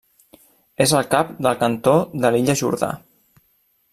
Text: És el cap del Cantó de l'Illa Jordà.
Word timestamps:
És 0.85 0.93
el 0.99 1.03
cap 1.11 1.35
del 1.47 1.59
Cantó 1.59 1.95
de 2.25 2.33
l'Illa 2.37 2.57
Jordà. 2.65 2.93